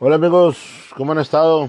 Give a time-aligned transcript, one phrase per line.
[0.00, 0.58] Hola amigos,
[0.96, 1.68] ¿cómo han estado?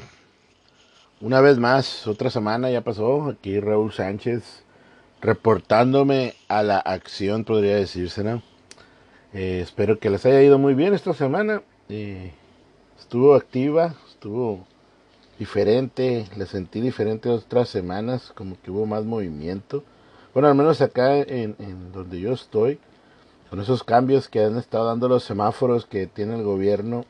[1.20, 4.62] Una vez más, otra semana ya pasó, aquí Raúl Sánchez
[5.20, 8.44] reportándome a la acción, podría decirse, ¿no?
[9.34, 11.64] Eh, espero que les haya ido muy bien esta semana.
[11.90, 12.32] Eh,
[13.00, 14.64] estuvo activa, estuvo
[15.40, 19.84] diferente, la sentí diferente otras semanas, como que hubo más movimiento.
[20.36, 22.80] Bueno, al menos acá en, en donde yo estoy,
[23.50, 27.06] con esos cambios que han estado dando los semáforos que tiene el gobierno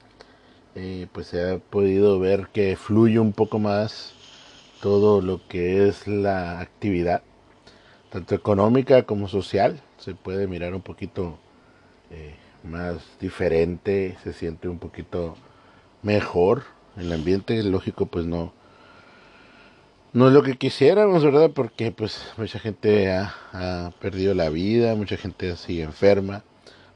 [0.75, 4.13] eh, pues se ha podido ver que fluye un poco más
[4.81, 7.21] todo lo que es la actividad,
[8.11, 9.81] tanto económica como social.
[9.97, 11.37] Se puede mirar un poquito
[12.11, 15.35] eh, más diferente, se siente un poquito
[16.01, 16.63] mejor.
[16.97, 18.53] El ambiente, lógico, pues no,
[20.13, 21.51] no es lo que quisiéramos, ¿verdad?
[21.53, 26.43] Porque pues mucha gente ha, ha, perdido la vida, mucha gente sigue enferma,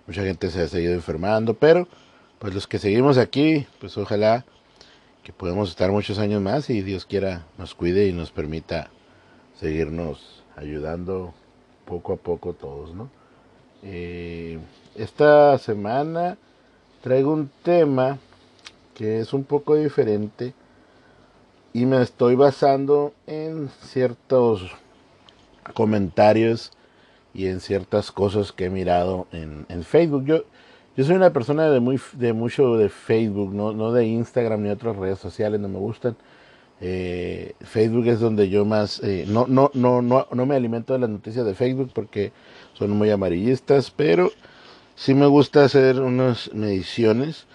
[0.08, 1.88] mucha gente se ha seguido enfermando, pero
[2.44, 4.44] pues los que seguimos aquí, pues ojalá
[5.24, 8.90] que podamos estar muchos años más y Dios quiera nos cuide y nos permita
[9.58, 11.34] seguirnos ayudando
[11.86, 13.10] poco a poco todos, ¿no?
[13.82, 14.60] Eh,
[14.94, 16.38] esta semana
[17.02, 18.20] traigo un tema
[18.94, 20.54] que es un poco diferente
[21.72, 24.70] y me estoy basando en ciertos
[25.74, 26.74] comentarios
[27.34, 30.46] y en ciertas cosas que he mirado en, Facebook.
[30.96, 34.70] Yo soy una persona de, muy, de mucho de Facebook, no, no de Instagram ni
[34.70, 36.16] otras redes sociales, no me gustan.
[36.82, 41.00] Eh, Facebook es donde yo más, eh, no, no, no, no, no me alimento de
[41.00, 42.32] las noticias de Facebook porque
[42.74, 44.32] son muy amarillistas, pero
[44.96, 47.48] sí me gusta hacer unas mediciones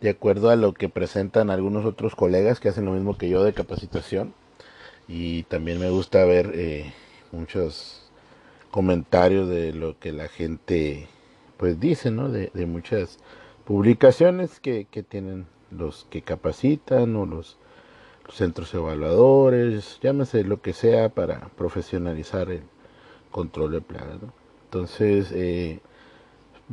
[0.00, 3.42] de acuerdo a lo que presentan algunos otros colegas que hacen lo mismo que yo
[3.44, 4.34] de capacitación.
[5.08, 6.92] Y también me gusta ver eh,
[7.32, 8.10] muchos
[8.70, 11.08] comentarios de lo que la gente
[11.56, 12.28] pues dicen, ¿no?
[12.28, 13.18] De, de muchas
[13.64, 17.58] publicaciones que, que, tienen los que capacitan o los,
[18.32, 22.62] centros evaluadores, llámese lo que sea para profesionalizar el
[23.30, 24.32] control de plagas, ¿no?
[24.64, 25.80] Entonces, eh,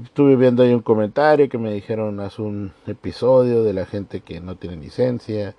[0.03, 4.39] estuve viendo ahí un comentario que me dijeron, haz un episodio de la gente que
[4.39, 5.55] no tiene licencia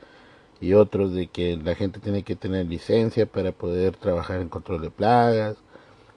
[0.61, 4.83] y otros de que la gente tiene que tener licencia para poder trabajar en control
[4.83, 5.57] de plagas.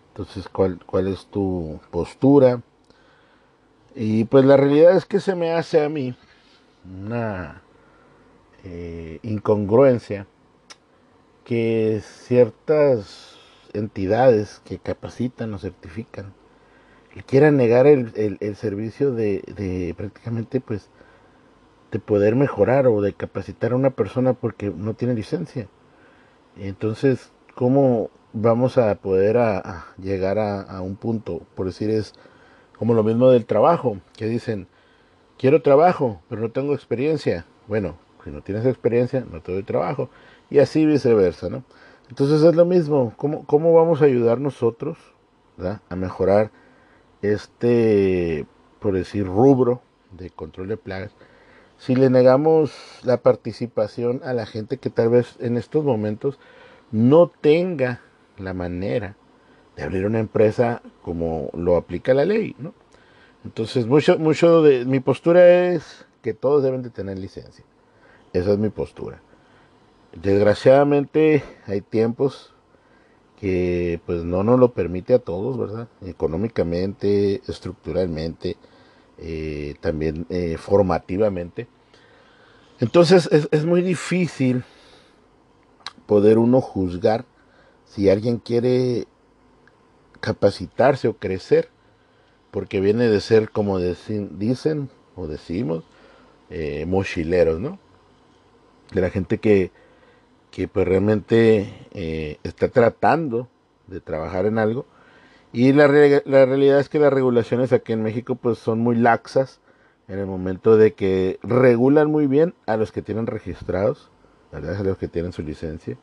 [0.09, 2.62] Entonces, ¿cuál, cuál es tu postura?
[3.95, 6.16] Y pues la realidad es que se me hace a mí
[6.83, 7.61] una
[8.66, 10.28] eh, incongruencia
[11.45, 13.38] que ciertas
[13.73, 16.34] entidades que capacitan o certifican
[17.23, 20.89] quieran negar el, el, servicio de, de, prácticamente pues
[21.91, 25.69] de poder mejorar o de capacitar a una persona porque no tiene licencia.
[26.57, 31.44] Entonces, ¿cómo vamos a poder a llegar a, a un punto?
[31.55, 32.13] Por decir es
[32.78, 34.68] como lo mismo del trabajo, que dicen,
[35.38, 37.46] quiero trabajo, pero no tengo experiencia.
[37.68, 40.09] Bueno, si no tienes experiencia, no te doy trabajo.
[40.50, 41.64] Y así viceversa, ¿no?
[42.09, 43.14] Entonces es lo mismo.
[43.18, 44.97] ¿Cómo, cómo vamos a ayudar nosotros
[45.90, 46.52] a mejorar
[47.22, 48.46] este,
[48.80, 49.81] por decir, rubro
[50.12, 51.12] de control de plagas?
[51.78, 56.40] Si le negamos la participación a la gente que tal vez en estos momentos
[56.91, 58.02] no tenga
[58.38, 59.16] la manera
[59.75, 62.74] de abrir una empresa como lo aplica la ley, ¿no?
[63.44, 67.63] Entonces, mucho, mucho de mi postura es que todos deben de tener licencia.
[68.34, 69.22] Esa es mi postura.
[70.14, 72.53] Desgraciadamente hay tiempos
[73.40, 75.88] que pues no nos lo permite a todos, ¿verdad?
[76.06, 78.58] Económicamente, estructuralmente,
[79.18, 81.68] eh, también eh, formativamente.
[82.80, 84.64] Entonces es, es muy difícil
[86.06, 87.25] poder uno juzgar
[87.85, 89.06] si alguien quiere
[90.25, 91.69] capacitarse o crecer,
[92.50, 95.84] porque viene de ser, como dicen o decimos,
[96.50, 97.78] eh, mochileros, ¿no?
[98.91, 99.69] De la gente que,
[100.50, 103.47] que pues realmente eh, está tratando
[103.85, 104.88] de trabajar en algo.
[105.53, 109.59] Y la, la realidad es que las regulaciones aquí en México pues son muy laxas
[110.08, 114.09] en el momento de que regulan muy bien a los que tienen registrados,
[114.52, 114.76] ¿verdad?
[114.76, 115.97] a los que tienen su licencia.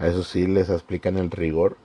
[0.00, 1.76] A eso sí les explican el rigor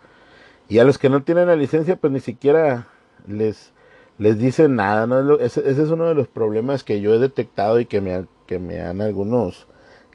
[0.73, 2.87] y a los que no tienen la licencia, pues ni siquiera
[3.27, 3.73] les,
[4.17, 5.05] les dicen nada.
[5.05, 5.37] ¿no?
[5.37, 8.81] Ese, es uno de los problemas que yo he detectado y que me, que me
[8.81, 9.67] han algunos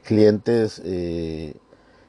[0.03, 1.53] clientes eh,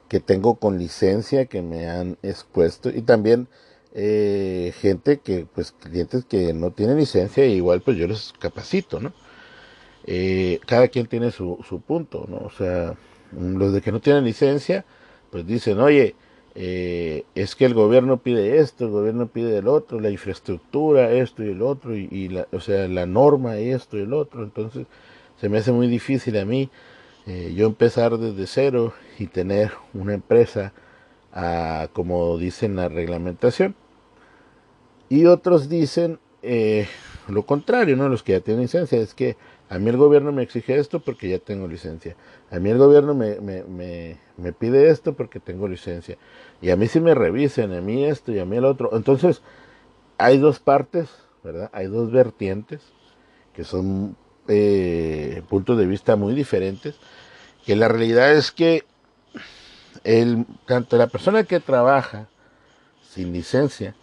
[0.09, 2.89] que tengo con licencia que me han expuesto.
[2.89, 3.47] Y también
[3.95, 9.13] eh, gente que, pues clientes que no tienen licencia igual pues yo les capacito, ¿no?
[10.07, 12.39] Eh, cada quien tiene su, su punto, ¿no?
[12.39, 12.97] O sea,
[13.31, 14.85] los de que no tienen licencia,
[15.31, 16.17] pues dicen, oye,
[16.55, 21.45] eh, es que el gobierno pide esto, el gobierno pide el otro, la infraestructura, esto
[21.45, 24.87] y el otro, y, la, o sea, la norma, esto y el otro, entonces
[25.41, 26.71] se me hace muy difícil a mí
[27.27, 30.73] eh, yo empezar desde cero y tener una empresa
[31.33, 33.75] a, como dicen la reglamentación.
[35.09, 36.87] Y otros dicen eh,
[37.29, 38.09] lo contrario, ¿no?
[38.09, 39.37] Los que ya tienen licencia, es que
[39.71, 42.17] a mí el gobierno me exige esto porque ya tengo licencia.
[42.51, 46.19] A mí el gobierno me, me, me, me pide esto porque tengo licencia.
[46.61, 48.91] Y a mí si me revisen, a mí esto y a mí el otro.
[48.97, 49.43] Entonces,
[50.19, 51.09] hay dos partes,
[51.45, 51.71] ¿verdad?
[51.73, 52.83] Hay dos vertientes
[53.55, 54.17] que son
[54.49, 56.97] eh, puntos de vista muy diferentes.
[57.65, 58.83] Que la realidad es que
[60.03, 62.29] el, tanto la persona que trabaja
[63.09, 63.95] sin licencia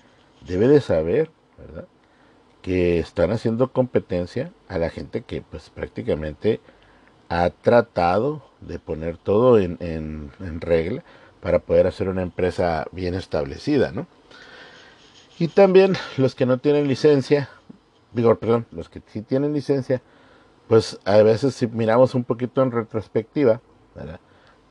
[0.48, 1.88] debe de saber, ¿verdad?
[2.68, 6.60] Que están haciendo competencia a la gente que pues prácticamente
[7.30, 11.06] ha tratado de poner todo en, en, regla
[11.40, 14.06] para poder hacer una empresa bien establecida, ¿no?
[15.40, 17.48] Y también los que no tienen licencia,
[18.12, 20.02] digo, perdón, los que sí tienen licencia,
[20.68, 23.62] pues a veces si miramos un poquito en retrospectiva.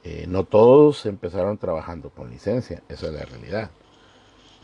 [0.04, 3.70] Eh, no todos empezaron trabajando con licencia, esa es la realidad.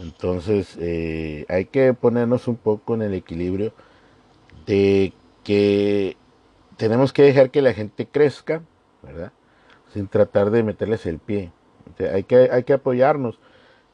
[0.02, 3.72] Entonces eh, hay que ponernos un poco en el equilibrio
[4.66, 5.12] de
[5.44, 6.16] que
[6.76, 8.62] tenemos que dejar que la gente crezca,
[9.02, 9.32] ¿verdad?
[9.92, 11.52] Sin tratar de meterles el pie.
[12.12, 13.38] hay, que, hay que apoyarnos.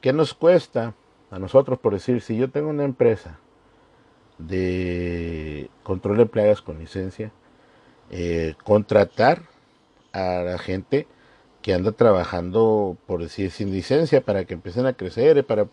[0.00, 0.94] ¿Qué nos cuesta
[1.30, 3.38] a nosotros, por decir, si yo tengo una empresa
[4.38, 7.32] de control de plagas con licencia,
[8.10, 9.42] eh, contratar
[10.12, 11.06] a la gente
[11.60, 15.66] que anda trabajando, por decir, sin licencia, para que empiecen a crecer, para,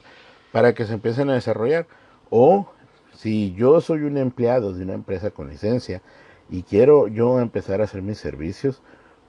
[0.56, 1.86] para que se empiecen a desarrollar.
[2.30, 2.68] O
[3.14, 6.02] si yo soy un empleado de una empresa con licencia
[6.50, 8.82] y quiero yo empezar a hacer mis servicios,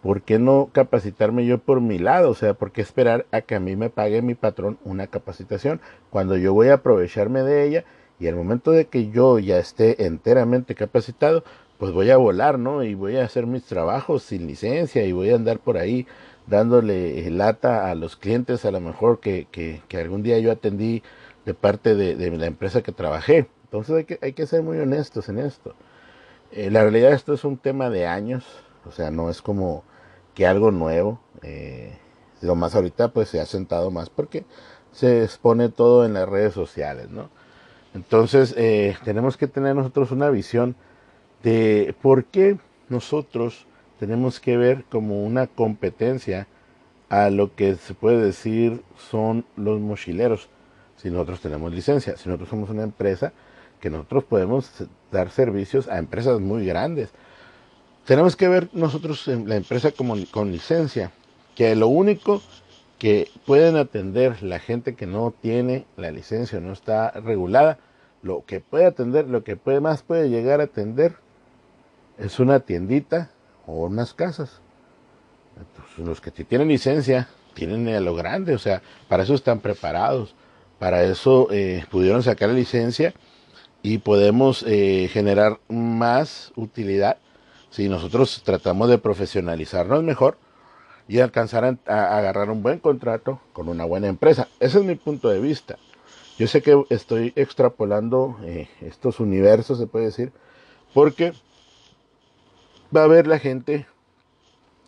[0.04, 2.30] ¿por qué no capacitarme yo por mi lado?
[2.30, 5.80] O sea, ¿por qué esperar a que a mí me pague mi patrón una capacitación
[6.10, 7.84] cuando yo voy a aprovecharme de ella
[8.20, 11.42] y al momento de que yo ya esté enteramente capacitado,
[11.76, 12.84] pues voy a volar, ¿no?
[12.84, 16.06] Y voy a hacer mis trabajos sin licencia y voy a andar por ahí
[16.46, 21.02] dándole lata a los clientes a lo mejor que, que, que algún día yo atendí
[21.44, 23.48] de parte de, de, la empresa que trabajé.
[23.64, 25.74] Entonces hay que, hay que ser muy honestos en esto.
[26.52, 28.44] Eh, la realidad esto es un tema de años,
[28.86, 29.84] o sea, no es como
[30.34, 31.20] que algo nuevo.
[31.42, 31.96] Eh,
[32.40, 34.44] lo más ahorita pues se ha sentado más porque
[34.92, 37.28] se expone todo en las redes sociales, ¿no?
[37.94, 40.76] Entonces eh, tenemos que tener nosotros una visión
[41.42, 42.58] de por qué
[42.88, 43.66] nosotros
[43.98, 46.46] tenemos que ver como una competencia
[47.08, 50.48] a lo que se puede decir son los mochileros,
[50.96, 53.32] si nosotros tenemos licencia, si nosotros somos una empresa
[53.80, 54.70] que nosotros podemos
[55.12, 57.10] dar servicios a empresas muy grandes.
[58.06, 61.10] Tenemos que ver nosotros la empresa como con licencia,
[61.54, 62.42] que lo único
[62.98, 67.78] que pueden atender la gente que no tiene la licencia, no está regulada,
[68.22, 71.16] lo que puede atender, lo que puede más puede llegar a atender
[72.18, 73.30] es una tiendita
[73.66, 74.60] o unas casas.
[75.96, 80.34] Los que tienen licencia tienen a lo grande, o sea, para eso están preparados,
[80.78, 83.14] para eso eh, pudieron sacar la licencia
[83.82, 87.16] y podemos eh, generar más utilidad
[87.70, 90.36] si nosotros tratamos de profesionalizarnos mejor
[91.08, 94.48] y alcanzar a, a, agarrar un buen contrato con una buena empresa.
[94.60, 95.78] Ese es mi punto de vista.
[96.38, 100.32] Yo sé que estoy extrapolando eh, estos universos, se puede decir,
[100.92, 101.32] porque
[102.94, 103.86] va a haber la gente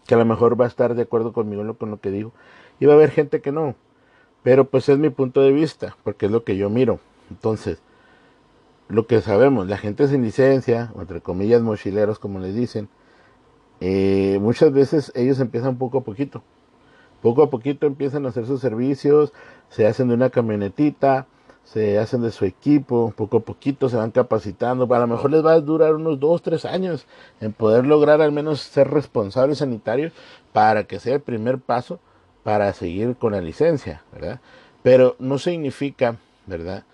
[0.09, 2.33] que a lo mejor va a estar de acuerdo conmigo con lo que digo,
[2.81, 3.75] y va a haber gente que no.
[4.43, 6.99] Pero pues es mi punto de vista, porque es lo que yo miro.
[7.31, 7.83] Entonces,
[8.89, 12.89] lo que sabemos, la gente sin licencia, o entre comillas mochileros como les dicen,
[13.81, 16.43] eh, muchas veces ellos empiezan poco a poquito.
[17.21, 19.35] Poco a poquito empiezan a hacer sus servicios,
[19.69, 21.27] se hacen de una camionetita,
[21.73, 25.45] se hacen de su equipo, poco a poquito se van capacitando, a lo mejor les
[25.45, 27.07] va a durar unos dos, tres años
[27.43, 30.11] en poder lograr al menos ser responsable sanitario
[30.55, 32.01] para que sea el primer paso
[32.43, 34.41] para seguir con la licencia, ¿verdad?
[34.83, 36.85] Pero no significa, ¿verdad?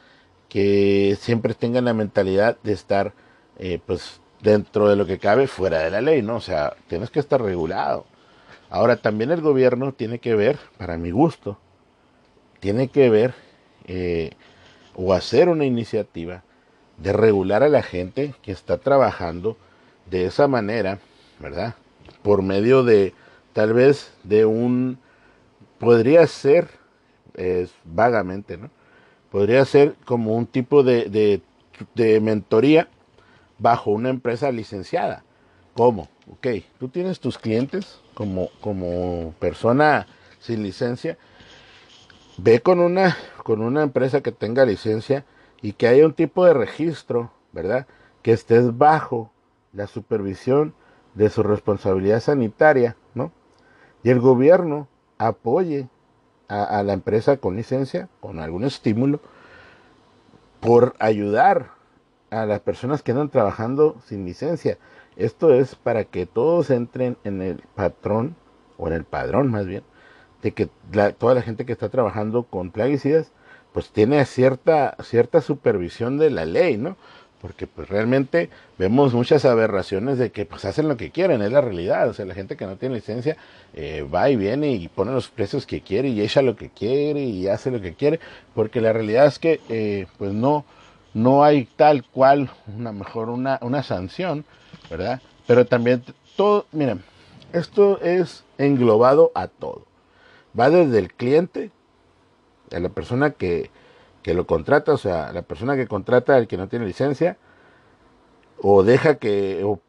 [0.49, 3.13] Que siempre tengan la mentalidad de estar,
[3.59, 6.37] eh, pues, dentro de lo que cabe, fuera de la ley, ¿no?
[6.37, 8.07] O sea, tienes que estar regulado.
[8.71, 11.59] Ahora, también el gobierno tiene que ver, para mi gusto,
[12.59, 13.35] tiene que ver
[13.87, 14.33] eh,
[14.95, 16.43] o hacer una iniciativa
[16.99, 19.57] de regular a la gente que está trabajando
[20.11, 20.99] de esa manera,
[21.39, 21.75] ¿verdad?
[22.23, 23.13] Por medio de
[23.53, 24.99] tal vez de un,
[25.79, 26.69] podría ser,
[27.35, 28.71] es, vagamente, ¿no?
[29.31, 31.41] Podría ser como un tipo de, de,
[31.95, 32.89] de mentoría
[33.59, 35.25] bajo una empresa licenciada.
[35.75, 36.09] ¿Cómo?
[36.31, 36.47] Ok,
[36.79, 40.07] tú tienes tus clientes como, como persona
[40.39, 41.19] sin licencia
[42.37, 45.25] ve con una, con una empresa que tenga licencia
[45.63, 47.87] y que haya un tipo de registro, ¿verdad?
[48.23, 49.31] Que estés bajo
[49.73, 50.75] la supervisión
[51.15, 53.31] de su responsabilidad sanitaria, ¿no?
[54.03, 55.89] Y el gobierno apoye
[56.49, 59.21] a, la empresa con licencia, con algún estímulo,
[60.61, 61.71] por ayudar
[62.31, 64.79] a las personas que andan trabajando sin licencia.
[65.17, 68.37] Esto es para que todos entren en el patrón,
[68.77, 69.85] o en el padrón más bien,
[70.45, 70.69] de que
[71.19, 73.33] toda la gente que está trabajando con plaguicidas,
[73.73, 76.97] pues tiene cierta, cierta supervisión de la ley, ¿no?
[77.45, 78.49] porque pues realmente
[78.79, 82.25] vemos muchas aberraciones de que pues hacen lo que quieren, es la realidad, o sea,
[82.25, 83.37] la gente que no tiene licencia
[83.75, 87.21] eh, va y viene y pone los precios que quiere y echa lo que quiere
[87.21, 88.19] y hace lo que quiere,
[88.55, 90.65] porque la realidad es que eh, pues no,
[91.13, 92.49] no hay tal cual
[92.79, 94.47] una mejor una, una sanción,
[94.89, 95.21] ¿verdad?
[95.47, 96.03] Pero también
[96.37, 97.03] todo, miren,
[97.53, 99.85] esto es englobado a todo,
[100.59, 101.71] va desde el cliente,
[102.73, 103.71] a la persona que
[104.25, 107.37] que lo contrata, o sea, la persona que contrata al que no tiene licencia,
[108.59, 109.81] o deja que, o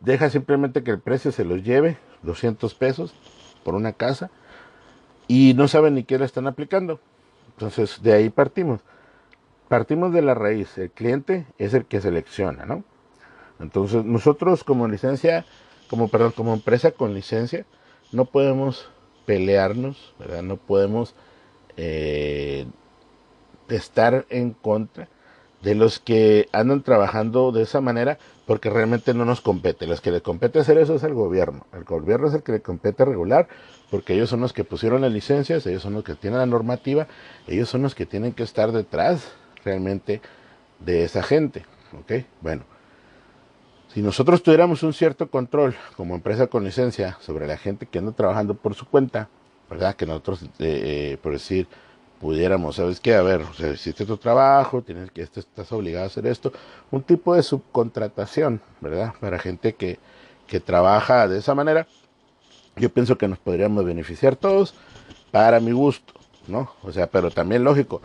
[0.00, 3.14] deja simplemente que el precio se los lleve, 200 pesos
[3.62, 4.32] por una casa,
[5.28, 6.98] y no saben ni qué le están aplicando.
[7.50, 8.80] Entonces, de ahí partimos.
[9.68, 10.76] Partimos de la raíz.
[10.76, 12.82] El cliente es el que selecciona, ¿no?
[13.60, 15.46] Entonces, nosotros como licencia,
[15.88, 17.64] como, perdón, como empresa con licencia,
[18.10, 18.90] no podemos
[19.26, 20.42] pelearnos, ¿verdad?
[20.42, 21.14] No podemos
[21.76, 22.66] eh,
[23.68, 25.08] estar en contra
[25.62, 29.86] de los que andan trabajando de esa manera porque realmente no nos compete.
[29.86, 31.66] Los que le compete hacer eso es el gobierno.
[31.72, 33.48] El gobierno es el que le compete regular
[33.90, 37.06] porque ellos son los que pusieron las licencias, ellos son los que tienen la normativa,
[37.46, 39.32] ellos son los que tienen que estar detrás
[39.64, 40.20] realmente
[40.80, 41.64] de esa gente.
[41.98, 42.24] ¿Ok?
[42.42, 42.64] Bueno,
[43.94, 48.10] si nosotros tuviéramos un cierto control como empresa con licencia sobre la gente que anda
[48.10, 49.28] trabajando por su cuenta,
[49.70, 49.94] ¿verdad?
[49.94, 51.68] Que nosotros, eh, eh, por decir,
[52.20, 53.14] pudiéramos, ¿sabes qué?
[53.14, 56.52] A ver, hiciste tu trabajo, tienes que, estás obligado a hacer esto.
[56.90, 59.14] Un tipo de subcontratación, ¿verdad?
[59.20, 60.00] Para gente que,
[60.48, 61.86] que trabaja de esa manera.
[62.74, 64.74] Yo pienso que nos podríamos beneficiar todos
[65.30, 66.14] para mi gusto,
[66.48, 66.72] ¿no?
[66.82, 68.02] O sea, pero también lógico,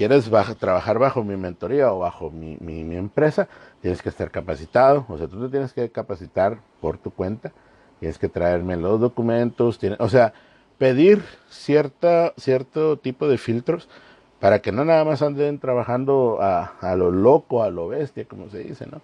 [0.00, 2.56] quieres trabajar bajo mi mentoría o bajo mi,
[2.96, 3.48] empresa,
[3.82, 7.52] tienes que estar capacitado, o sea, tú te tienes que capacitar por tu cuenta,
[7.98, 10.32] tienes que traerme los documentos, o sea,
[10.78, 13.90] pedir cierta, cierto tipo de filtros
[14.40, 18.48] para que no nada más anden trabajando a, a, lo loco, a lo bestia, como
[18.48, 19.02] se dice, ¿no?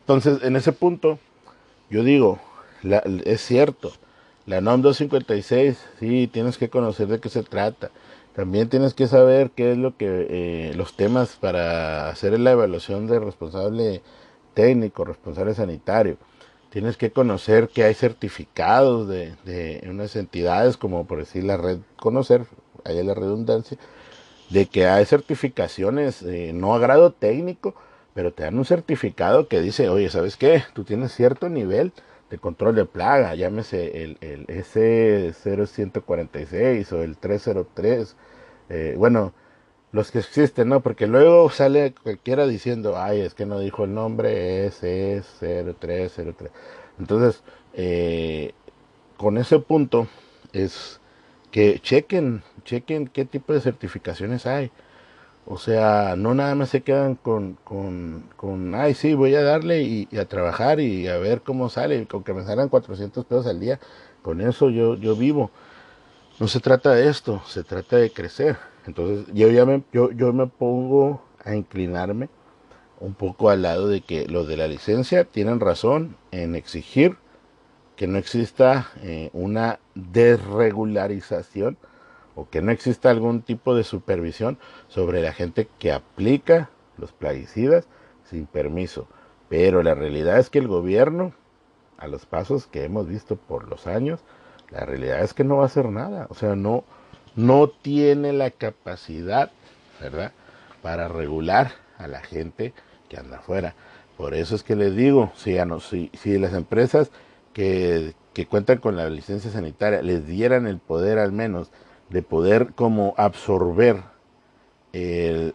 [0.00, 1.18] Entonces, en ese punto,
[1.90, 2.38] yo digo,
[2.82, 3.92] la, es cierto,
[4.46, 7.90] la NOM 256, sí, tienes que conocer de qué se trata.
[8.34, 13.06] También tienes que saber qué es lo que, eh, los temas para hacer la evaluación
[13.06, 14.02] de responsable
[14.54, 16.16] técnico, responsable sanitario
[16.72, 21.80] tienes que conocer que hay certificados de, de unas entidades, como por decir la red
[21.96, 22.46] Conocer,
[22.84, 23.76] hay la redundancia,
[24.48, 27.74] de que hay certificaciones, eh, no a grado técnico,
[28.14, 30.64] pero te dan un certificado que dice, oye, ¿sabes qué?
[30.72, 31.92] Tú tienes cierto nivel
[32.32, 38.16] de control de plaga, llámese el, el S0146 o el 303,
[38.70, 39.34] eh, bueno,
[39.92, 40.80] los que existen, ¿no?
[40.80, 46.50] Porque luego sale cualquiera diciendo, ay, es que no dijo el nombre, es, es 0303.
[46.98, 47.42] Entonces,
[47.74, 48.54] eh,
[49.18, 50.08] con ese punto
[50.54, 51.00] es
[51.50, 54.70] que chequen, chequen qué tipo de certificaciones hay.
[55.44, 59.82] O sea, no nada más se quedan con, con, con ay, sí, voy a darle
[59.82, 63.58] y, a trabajar y a ver cómo sale, con que me salgan 400 pesos al
[63.58, 63.80] día,
[64.22, 65.50] con eso yo, yo vivo.
[66.38, 68.56] No se trata de esto, se trata de crecer.
[68.86, 72.28] Entonces yo ya me, yo, yo me pongo a inclinarme
[73.00, 77.16] un poco al lado de que los de la licencia tienen razón en exigir
[77.96, 81.76] que no exista eh, una desregularización
[82.34, 84.58] o que no exista algún tipo de supervisión
[84.88, 87.86] sobre la gente que aplica los plaguicidas
[88.24, 89.08] sin permiso.
[89.48, 91.34] Pero la realidad es que el gobierno,
[91.98, 94.20] a los pasos que hemos visto por los años,
[94.70, 96.26] la realidad es que no va a hacer nada.
[96.30, 96.84] O sea, no,
[97.36, 99.50] no tiene la capacidad,
[100.00, 100.32] ¿verdad?,
[100.80, 102.72] para regular a la gente
[103.08, 103.74] que anda afuera.
[104.16, 107.10] Por eso es que les digo, si, si, si las empresas
[107.52, 111.70] que, que, cuentan con la licencia sanitaria les dieran el poder al menos
[112.12, 114.02] de poder como absorber
[114.92, 115.52] el,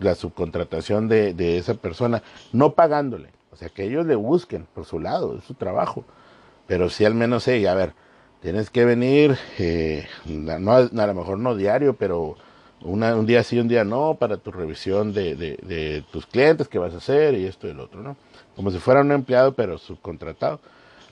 [0.00, 4.84] la subcontratación de, de, esa persona, no pagándole, o sea, que ellos le busquen por
[4.84, 6.04] su lado, es su trabajo,
[6.66, 7.94] pero si al menos, hey, a ver,
[8.40, 12.36] tienes que venir, eh, no, a lo mejor no diario, pero
[12.80, 16.78] una, un día sí, un día no, para tu revisión de, de, tus clientes, qué
[16.78, 18.16] vas a hacer y esto y lo otro, ¿no?
[18.56, 20.60] Como si fuera un empleado, pero subcontratado.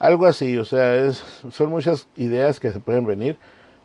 [0.01, 3.39] Algo así, o sea, son muchas ideas que se pueden venir,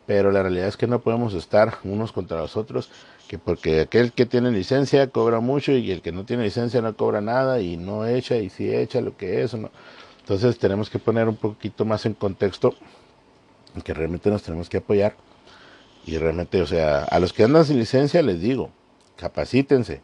[0.06, 2.90] pero la realidad es que no podemos estar unos contra los otros,
[3.28, 6.96] que porque aquel que tiene licencia cobra mucho y el que no tiene licencia no
[6.96, 9.70] cobra nada y no echa y si echa lo que es, no.
[10.20, 12.74] Entonces tenemos que poner un poquito más en contexto
[13.82, 15.16] que realmente nos tenemos que apoyar.
[16.06, 18.70] Y realmente, o sea, a los que andan sin licencia les digo,
[19.16, 20.00] capacítense.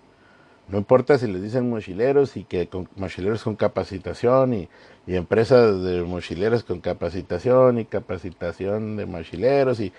[0.69, 4.69] No importa si les dicen mochileros y que con mochileros con capacitación y,
[5.07, 9.92] y empresas de mochileros con capacitación y capacitación de mochileros y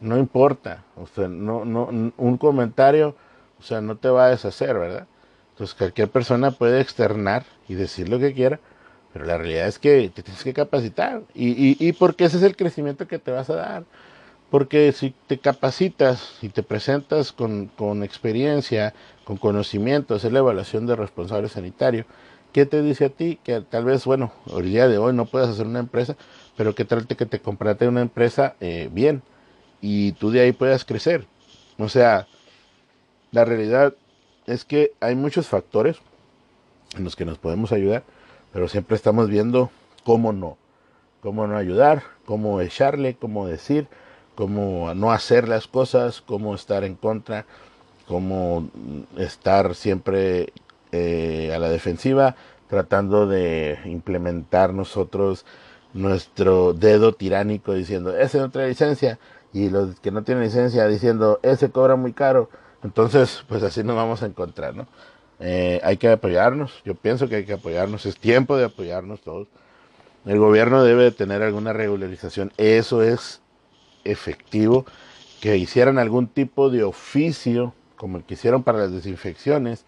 [0.00, 3.14] no importa, o sea, no, no, un comentario,
[3.58, 5.06] o sea, no te va a deshacer, ¿verdad?
[5.52, 8.60] Entonces cualquier persona puede externar y decir lo que quiera,
[9.12, 11.22] pero la realidad es que te tienes que capacitar.
[11.34, 13.84] Y, y, y porque ese es el crecimiento que te vas a dar.
[14.50, 20.86] Porque si te capacitas y te presentas con, con experiencia, con conocimiento, hacer la evaluación
[20.86, 22.04] de responsable sanitario,
[22.52, 23.38] ¿qué te dice a ti?
[23.44, 26.16] Que tal vez, bueno, el día de hoy no puedas hacer una empresa,
[26.56, 29.22] pero que trate que te comprate una empresa eh, bien
[29.80, 31.26] y tú de ahí puedas crecer.
[31.78, 32.26] O sea,
[33.30, 33.94] la realidad
[34.46, 35.98] es que hay muchos factores
[36.96, 38.02] en los que nos podemos ayudar,
[38.52, 39.70] pero siempre estamos viendo
[40.04, 40.58] cómo no,
[41.20, 43.86] cómo no ayudar, cómo echarle, cómo decir,
[44.34, 47.46] cómo no hacer las cosas, cómo estar en contra,
[48.06, 48.68] cómo
[49.16, 50.52] estar siempre
[50.92, 52.36] eh, a la defensiva,
[52.68, 55.44] tratando de implementar nosotros
[55.92, 59.18] nuestro dedo tiránico diciendo, esa es otra licencia,
[59.52, 62.48] y los que no tienen licencia diciendo, ese cobra muy caro.
[62.82, 64.86] Entonces, pues así nos vamos a encontrar, ¿no?
[65.40, 69.48] Eh, hay que apoyarnos, yo pienso que hay que apoyarnos, es tiempo de apoyarnos todos.
[70.26, 73.40] El gobierno debe tener alguna regularización, eso es
[74.04, 74.84] efectivo,
[75.40, 79.84] que hicieran algún tipo de oficio, como el que hicieron para las desinfecciones,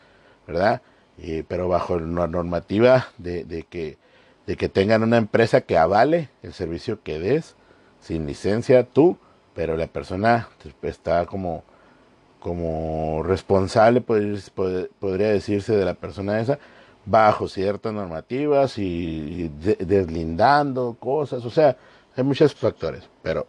[0.47, 0.83] ¿verdad?
[1.49, 3.99] Pero bajo la normativa de, que,
[4.47, 7.55] de que tengan una empresa que avale el servicio que des,
[8.01, 9.19] sin licencia tú,
[9.55, 10.49] pero la persona
[10.83, 11.63] está como,
[12.41, 16.59] como responsable, podría decirse, de la persona esa,
[17.05, 21.77] bajo ciertas normativas y, deslindando cosas, o sea,
[22.17, 23.47] hay muchos factores, pero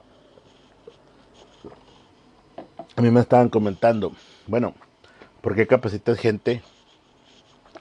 [2.96, 4.14] a mí me estaban comentando,
[4.48, 4.74] bueno,
[5.42, 6.62] ¿por qué capacitas gente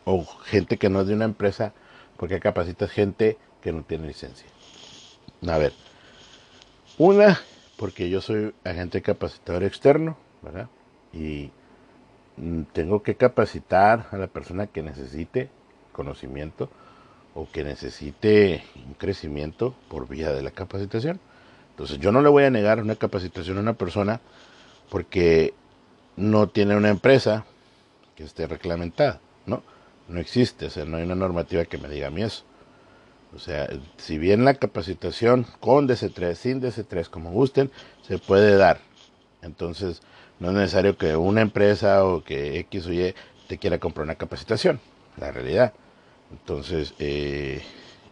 [0.04, 1.72] o gente que no es de una empresa?
[2.16, 4.46] ¿Por qué capacitas gente que no tiene licencia?
[5.48, 5.72] A ver,
[6.98, 7.40] una
[7.76, 10.68] porque yo soy agente capacitador externo, ¿verdad?
[11.12, 11.50] Y
[12.36, 15.50] mm, tengo que capacitar a la persona que necesite
[15.92, 16.70] conocimiento
[17.34, 21.18] o que necesite un crecimiento por vía de la capacitación.
[21.70, 24.20] Entonces yo no le voy a negar una capacitación a una persona
[24.92, 25.54] porque
[26.16, 27.46] no tiene una empresa
[28.14, 29.62] que esté reglamentada, ¿no?
[30.06, 32.44] No existe, o sea, no hay una normativa que me diga a mí eso.
[33.34, 37.70] O sea, si bien la capacitación con DC3, sin DC3, como gusten,
[38.02, 38.80] se puede dar.
[39.40, 40.02] Entonces,
[40.38, 43.14] no es necesario que una empresa o que X o Y
[43.48, 44.78] te quiera comprar una capacitación,
[45.16, 45.72] la realidad.
[46.30, 47.62] Entonces, eh,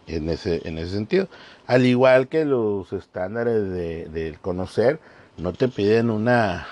[0.06, 1.28] en, ese, en ese sentido,
[1.66, 4.98] al igual que los estándares del de conocer,
[5.40, 6.66] no te piden una,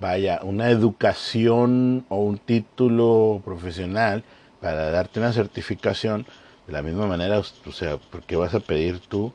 [0.00, 4.24] vaya, una educación o un título profesional
[4.60, 6.26] para darte una certificación
[6.66, 9.32] de la misma manera, o sea, porque vas a pedir tú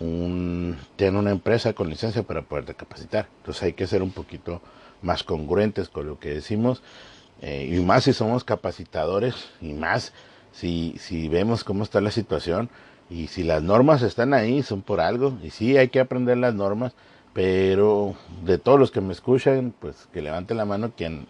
[0.00, 3.28] un, tener una empresa con licencia para poderte capacitar.
[3.38, 4.60] Entonces hay que ser un poquito
[5.00, 6.82] más congruentes con lo que decimos
[7.40, 10.12] eh, y más si somos capacitadores y más
[10.52, 12.70] si, si vemos cómo está la situación
[13.10, 16.54] y si las normas están ahí son por algo y sí hay que aprender las
[16.54, 16.94] normas,
[17.32, 18.14] pero
[18.44, 21.26] de todos los que me escuchan, pues que levanten la mano quien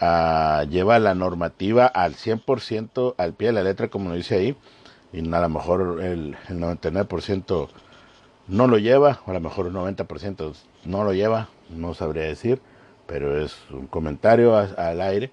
[0.00, 4.56] ah, lleva la normativa al 100% al pie de la letra como lo dice ahí
[5.12, 7.68] y a lo mejor el, el 99%
[8.48, 12.60] no lo lleva, o a lo mejor el 90% no lo lleva, no sabría decir,
[13.06, 15.30] pero es un comentario al aire,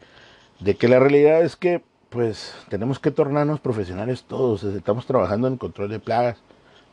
[0.60, 5.58] de que la realidad es que pues tenemos que tornarnos profesionales todos, estamos trabajando en
[5.58, 6.38] control de plagas,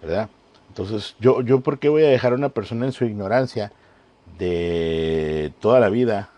[0.01, 0.29] ¿verdad?
[0.73, 3.73] Entonces, yo, yo ¿por qué voy a dejar a una persona en su ignorancia
[4.39, 6.31] de toda la vida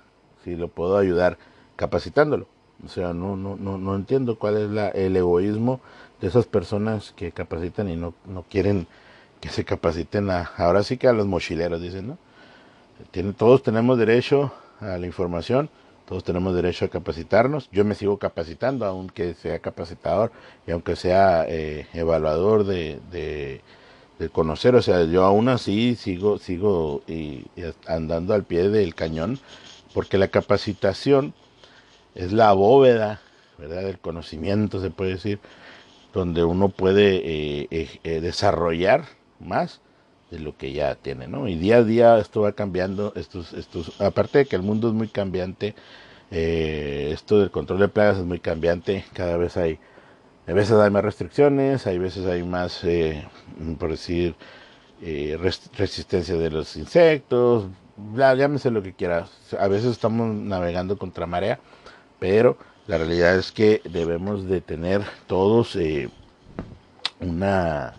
[0.42, 1.38] si lo puedo ayudar
[1.76, 2.48] capacitándolo?
[2.84, 5.78] O sea, no, no, no, no entiendo cuál es la, el egoísmo
[6.20, 8.88] de esas personas que capacitan y no, no quieren
[9.40, 12.18] que se capaciten a, ahora sí que a los mochileros, dicen, ¿no?
[13.12, 15.70] Tiene, todos tenemos derecho a la información,
[16.06, 17.70] todos tenemos derecho a capacitarnos.
[17.70, 20.32] Yo me sigo capacitando, aunque sea capacitador
[20.66, 23.60] y aunque sea eh, evaluador de, de,
[24.18, 24.74] de, conocer.
[24.74, 27.02] O sea, yo aún así sigo, sigo
[27.86, 29.38] andando al pie del cañón,
[29.92, 31.34] porque la capacitación
[32.14, 33.20] es la bóveda,
[33.58, 33.82] ¿verdad?
[33.82, 35.40] Del conocimiento, se puede decir,
[36.12, 39.04] donde uno puede eh, eh, eh, desarrollar
[39.40, 39.80] más
[40.30, 41.48] de lo que ya tiene, ¿no?
[41.48, 44.94] Y día a día esto va cambiando, estos, estos, aparte de que el mundo es
[44.94, 45.74] muy cambiante,
[46.30, 49.78] esto del control de plagas es muy cambiante, cada vez hay
[50.46, 53.26] A veces hay más restricciones, hay veces hay más, eh,
[53.78, 54.34] por decir,
[55.00, 55.38] eh,
[55.76, 57.68] resistencia de los insectos,
[58.14, 59.26] llámese lo que quiera.
[59.58, 61.60] A veces estamos navegando contra marea,
[62.18, 66.10] pero la realidad es que debemos de tener todos eh,
[67.20, 67.94] una,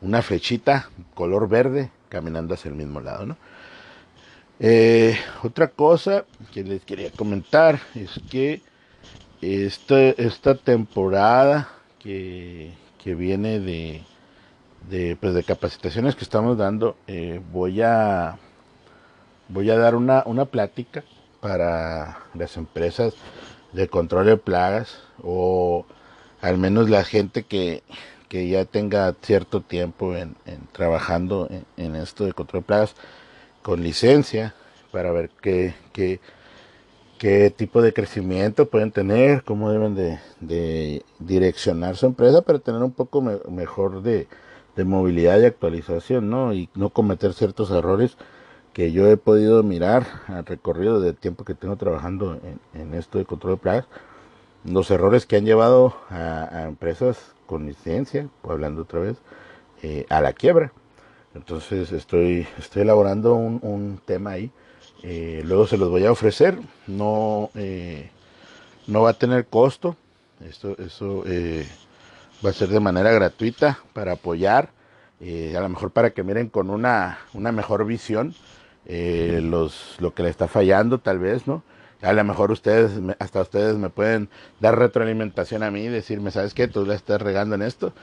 [0.00, 3.36] una flechita color verde caminando hacia el mismo lado, ¿no?
[5.42, 8.62] Otra cosa que les quería comentar es que
[9.44, 12.72] esta, esta temporada que,
[13.04, 14.02] viene de,
[14.88, 18.38] de, pues de capacitaciones que estamos dando, eh, voy a
[19.48, 21.04] voy a dar una, una plática
[21.40, 23.14] para las empresas
[23.72, 25.84] de control de plagas o
[26.40, 27.82] al menos la gente que,
[28.28, 30.36] que ya tenga cierto tiempo en,
[30.72, 32.94] trabajando en, esto de control de plagas
[33.62, 34.54] con licencia
[34.92, 36.20] para ver qué, qué,
[37.18, 42.92] qué tipo de crecimiento pueden tener, cómo deben de, direccionar su empresa para tener un
[42.92, 44.28] poco mejor de,
[44.76, 46.52] de, movilidad y actualización, ¿no?
[46.54, 48.16] Y no cometer ciertos errores
[48.74, 52.40] que yo he podido mirar al recorrido del tiempo que tengo trabajando
[52.74, 53.86] en, esto de control de plagas,
[54.64, 59.18] los errores que han llevado a, empresas con licencia, hablando otra vez,
[59.82, 60.72] eh, a la quiebra.
[61.34, 64.50] Entonces estoy, estoy elaborando un, tema ahí.
[65.04, 66.58] Eh, luego se los voy a ofrecer.
[66.86, 68.10] No, eh,
[68.86, 69.96] no va a tener costo.
[70.48, 71.24] Esto, eso
[72.44, 74.70] va a ser de manera gratuita para apoyar.
[75.20, 78.34] a lo mejor para que miren con una, una mejor visión
[78.86, 81.62] eh, los, lo que le está fallando tal vez, ¿no?
[82.02, 84.28] A lo mejor ustedes, hasta ustedes me pueden
[84.60, 86.68] dar retroalimentación a mí y decirme, ¿sabes qué?
[86.68, 87.94] Tú le estás regando en esto.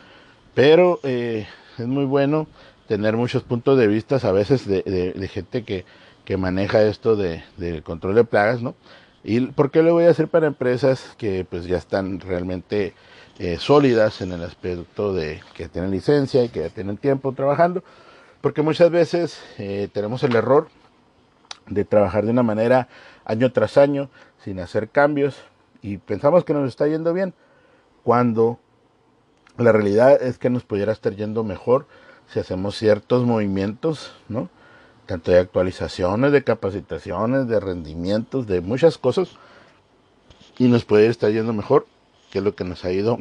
[0.56, 1.46] Pero eh,
[1.78, 2.48] es muy bueno
[2.88, 5.86] tener muchos puntos de vista a veces de, gente que,
[6.32, 7.44] que, maneja esto de,
[7.84, 8.74] control de plagas, ¿no?
[9.22, 12.94] ¿Y por qué lo voy a hacer para empresas que pues ya están realmente
[13.38, 17.84] eh, sólidas en el aspecto de que tienen licencia y que ya tienen tiempo trabajando?
[18.40, 20.70] Porque muchas veces eh, tenemos el error
[21.68, 22.88] de trabajar de una manera
[23.26, 24.10] año tras año
[24.42, 25.36] sin hacer cambios
[25.82, 27.34] y pensamos que nos está yendo bien
[28.04, 28.58] cuando
[29.58, 31.88] la realidad es que nos pudiera estar yendo mejor
[32.28, 34.50] si hacemos ciertos movimientos, ¿no?
[35.18, 39.30] De actualizaciones, de capacitaciones, de rendimientos, de muchas cosas
[40.58, 41.86] y nos puede estar yendo mejor
[42.32, 43.20] que lo que nos ha ido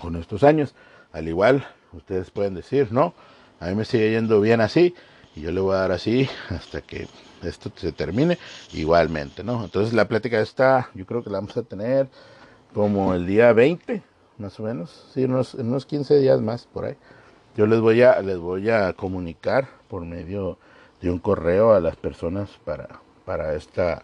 [0.00, 0.74] con estos años.
[1.12, 3.14] Al igual, ustedes pueden decir, no,
[3.58, 4.94] a mí me sigue yendo bien así
[5.34, 7.08] y yo le voy a dar así hasta que
[7.42, 8.38] esto se termine
[8.74, 9.64] igualmente, ¿no?
[9.64, 12.08] Entonces la plática está, yo creo que la vamos a tener
[12.74, 14.02] como el día 20,
[14.36, 16.96] más o menos, sí, unos, unos 15 días más por ahí.
[17.56, 20.58] Yo les voy a les voy a comunicar por medio
[21.00, 24.02] de un correo a las personas para para esta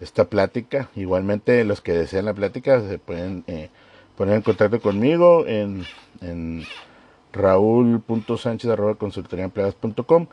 [0.00, 0.88] esta plática.
[0.96, 3.70] Igualmente los que desean la plática se pueden eh,
[4.16, 5.84] poner en contacto conmigo en,
[6.20, 6.64] en
[7.32, 10.26] raúl.sánchez.com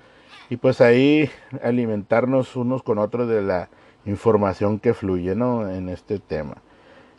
[0.50, 1.30] y pues ahí
[1.63, 3.69] alimentarnos unos con otros de la
[4.06, 5.69] información que fluye ¿no?
[5.69, 6.58] en este tema.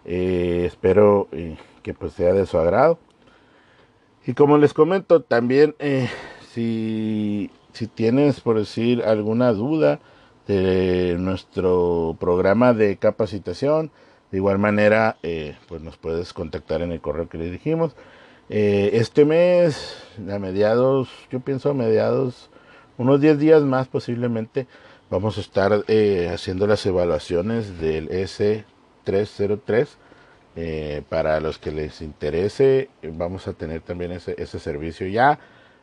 [0.05, 2.99] Eh, espero eh, que pues sea de su agrado.
[4.27, 5.75] Y como les comento, también
[6.53, 10.01] si, si tienes por decir alguna duda
[10.47, 13.91] de nuestro programa de capacitación,
[14.31, 15.17] de igual manera
[15.69, 17.95] pues nos puedes contactar en el correo que le dijimos.
[18.53, 19.97] Eh, este mes,
[20.29, 22.51] a mediados, yo pienso a mediados,
[22.99, 24.67] unos 10 días más posiblemente,
[25.09, 29.87] vamos a estar eh, haciendo las evaluaciones del S303.
[30.57, 35.39] Eh, para los que les interese, vamos a tener también ese, ese servicio ya.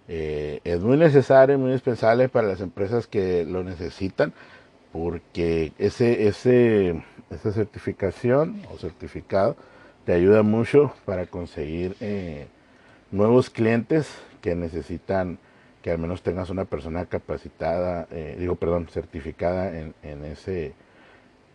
[0.07, 4.33] Es muy necesario, muy indispensable para las empresas que lo necesitan,
[4.93, 9.57] porque ese, ese, esa certificación o certificado
[10.05, 11.95] te ayuda mucho para conseguir
[13.11, 14.09] nuevos clientes
[14.41, 15.39] que necesitan
[15.81, 20.73] que al menos tengas una persona capacitada, eh, digo, perdón, certificada en, en, ese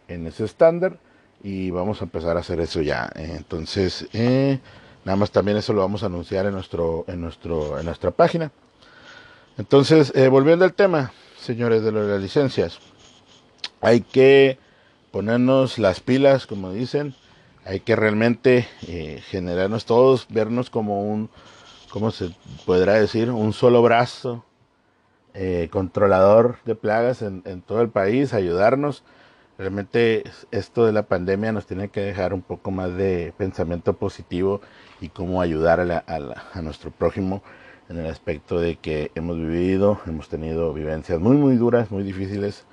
[0.09, 0.99] en ese estándar
[1.43, 3.11] y vamos a empezar a hacer eso ya.
[3.15, 4.59] entonces, eh,
[5.05, 8.51] nada más también eso lo vamos a anunciar en nuestro en nuestro en nuestra página.
[9.59, 12.79] Entonces, eh, volviendo al tema, señores de las licencias,
[13.81, 14.59] hay que
[15.11, 17.15] ponernos las pilas, como dicen,
[17.65, 21.31] hay que realmente eh, generarnos todos, vernos como un,
[21.91, 22.35] ¿cómo se
[22.65, 23.31] podrá decir?
[23.31, 24.45] Un solo brazo
[25.35, 29.03] eh, controlador de plagas en, todo el país, ayudarnos.
[29.59, 34.61] Realmente esto de la pandemia nos tiene que dejar un poco más de pensamiento positivo
[35.03, 37.43] y cómo ayudar a, nuestro prójimo
[37.89, 42.65] en el aspecto de que hemos vivido, hemos tenido vivencias muy, muy duras, muy difíciles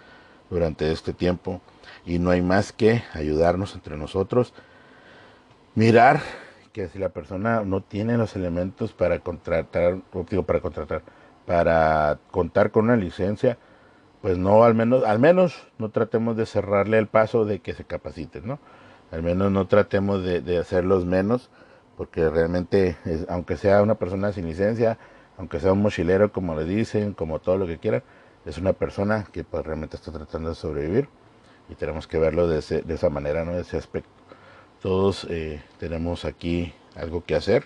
[0.52, 1.60] durante este tiempo
[2.06, 4.54] y no hay más que ayudarnos entre nosotros
[5.74, 6.22] mirar
[6.72, 9.98] que si la persona no tiene los elementos para contratar,
[10.30, 11.02] digo, para contratar,
[11.48, 13.58] para contar con una licencia,
[14.22, 17.86] pues no, al menos, al menos no tratemos de cerrarle el paso de que se
[17.86, 18.60] capaciten, ¿no?
[19.12, 21.50] Al menos no tratemos de, de hacerlos menos,
[22.00, 22.96] porque realmente,
[23.28, 24.98] aunque sea una persona sin licencia,
[25.38, 28.04] aunque sea un mochilero, como le dicen, como todo lo que quieran,
[28.46, 31.10] es una persona que pues, realmente está tratando de sobrevivir
[31.68, 33.52] y tenemos que verlo de, de esa manera, ¿no?
[33.52, 34.10] de ese aspecto.
[34.82, 37.66] Todos eh, tenemos aquí algo que hacer.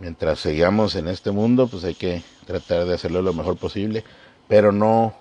[0.00, 4.02] Mientras sigamos en este mundo, pues hay que tratar de hacerlo lo mejor posible,
[4.48, 5.14] pero no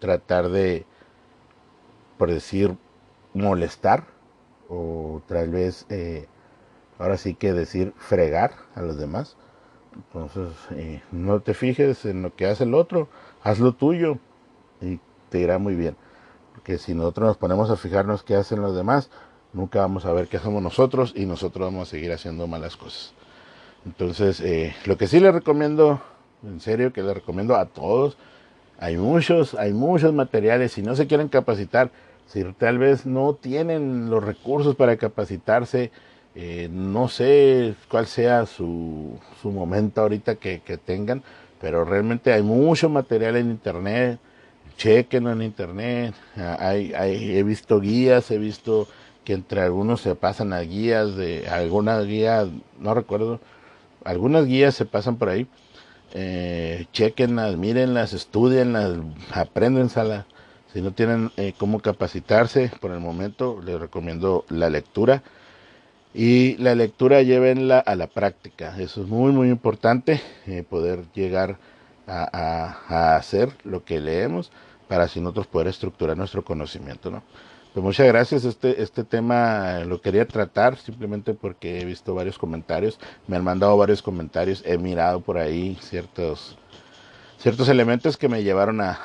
[0.00, 0.84] tratar de,
[2.18, 2.76] por decir,
[3.32, 4.04] molestar
[4.68, 6.26] o tal vez, eh,
[6.98, 9.36] ahora sí que decir, fregar a los demás.
[9.94, 13.08] Entonces, eh, no te fijes en lo que hace el otro,
[13.42, 14.18] haz lo tuyo
[14.80, 15.96] y te irá muy bien.
[16.54, 19.10] Porque si nosotros nos ponemos a fijarnos qué hacen los demás,
[19.52, 23.12] nunca vamos a ver qué hacemos nosotros y nosotros vamos a seguir haciendo malas cosas.
[23.86, 26.00] Entonces, eh, lo que sí les recomiendo,
[26.42, 28.16] en serio, que les recomiendo a todos,
[28.78, 31.90] hay muchos, hay muchos materiales, si no se quieren capacitar,
[32.26, 35.90] si tal vez no tienen los recursos para capacitarse,
[36.40, 41.24] eh, no sé cuál sea su, su momento ahorita que, tengan,
[41.60, 44.20] pero realmente hay mucho material en internet,
[44.76, 48.86] chequenlo en internet, hay, hay, he visto guías, he visto
[49.24, 52.46] que entre algunos se pasan a guías de alguna guía,
[52.78, 53.40] no recuerdo,
[54.04, 55.48] algunas guías se pasan por ahí,
[56.14, 58.92] eh, chequenlas, mírenlas, estudienlas,
[59.32, 60.26] apréndensela.
[60.72, 65.24] Si no tienen eh, cómo capacitarse por el momento, les recomiendo la lectura.
[66.14, 68.74] Y la lectura llévenla a la práctica.
[68.78, 71.58] Eso es muy, muy importante, eh, poder llegar
[72.06, 74.50] a, a, hacer lo que leemos
[74.88, 77.10] para así nosotros poder estructurar nuestro conocimiento.
[77.10, 77.22] ¿no?
[77.74, 78.44] Pues muchas gracias.
[78.44, 82.98] Este, este tema lo quería tratar simplemente porque he visto varios comentarios.
[83.26, 84.62] Me han mandado varios comentarios.
[84.66, 86.56] He mirado por ahí ciertos,
[87.38, 88.98] ciertos elementos que me llevaron a,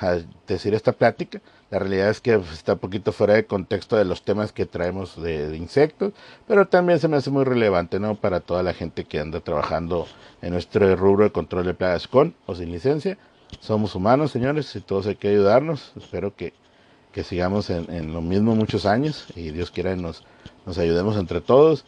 [0.47, 1.41] decir esta plática.
[1.69, 5.21] La realidad es que está un poquito fuera de contexto de los temas que traemos
[5.21, 6.13] de, de, insectos,
[6.47, 8.15] pero también se me hace muy relevante, ¿no?
[8.15, 10.07] Para toda la gente que anda trabajando
[10.41, 13.17] en nuestro rubro de control de plagas con o sin licencia.
[13.59, 15.93] Somos humanos, señores, y todos hay que ayudarnos.
[15.95, 16.53] Espero que
[17.13, 20.23] que sigamos en, en, lo mismo muchos años y Dios quiera nos,
[20.65, 21.85] nos ayudemos entre todos.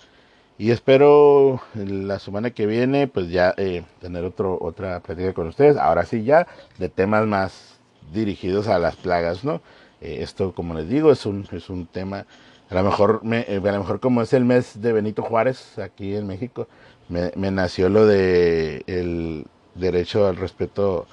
[0.58, 5.76] Y espero la semana que viene pues ya eh, tener otro, otra plática con ustedes.
[5.78, 7.80] Ahora sí ya de temas más
[8.13, 9.62] dirigidos a las plagas, ¿no?
[10.02, 12.26] Eh, esto como les digo es un, es un tema,
[12.70, 15.78] a lo mejor me, eh, a lo mejor como es el mes de Benito Juárez
[15.80, 16.68] aquí en México,
[17.10, 21.06] me, me nació lo de el derecho al respeto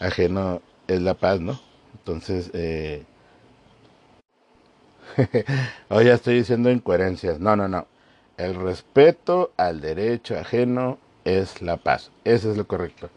[0.00, 1.60] ajeno es la paz, ¿no?
[1.94, 3.04] Entonces, eh,
[5.88, 7.38] Hoy ya estoy diciendo incoherencias.
[7.40, 7.86] No, no, no.
[8.40, 12.10] El respeto al derecho ajeno es la paz.
[12.24, 13.10] Eso es lo correcto.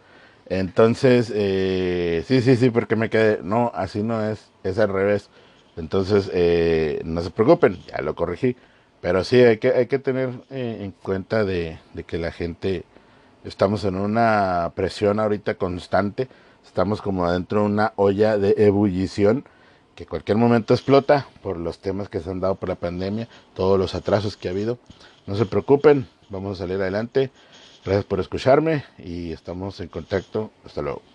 [0.47, 3.39] Entonces, eh, sí, sí, sí, porque me quedé.
[3.41, 4.51] No, así no es.
[4.65, 5.29] Es al revés.
[5.77, 8.57] Entonces, eh, no se preocupen, ya lo corregí.
[8.99, 12.83] Pero sí, hay que, hay que tener eh, en cuenta de, que la gente,
[13.45, 16.27] estamos en una presión ahorita constante.
[16.65, 19.45] Estamos como dentro de una olla de ebullición
[19.95, 23.79] que cualquier momento explota por los temas que se han dado por la pandemia, todos
[23.79, 24.79] los atrasos que ha habido.
[25.25, 27.31] No se preocupen, vamos a salir adelante.
[27.85, 30.51] Gracias por escucharme y estamos en contacto.
[30.65, 31.12] Hasta luego.